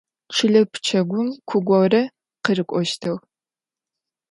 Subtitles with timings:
[0.35, 2.01] Чылэ пчэгум ку горэ
[2.43, 3.19] къырыкӏощтыгъ.